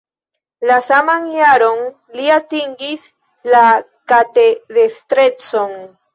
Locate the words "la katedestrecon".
3.53-5.81